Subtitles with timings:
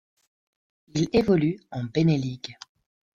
[0.95, 2.57] Il évolue en BeNe League.